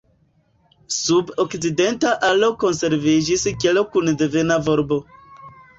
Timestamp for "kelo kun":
3.65-4.15